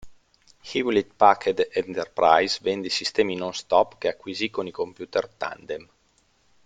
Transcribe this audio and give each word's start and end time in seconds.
Hewlett-Packard 0.63 1.69
Enterprise 1.73 2.57
vende 2.63 2.87
i 2.87 2.89
sistemi 2.89 3.35
NonStop, 3.35 3.99
che 3.99 4.07
acquisì 4.07 4.49
con 4.49 4.65
i 4.65 4.71
computer 4.71 5.27
Tandem. 5.27 5.87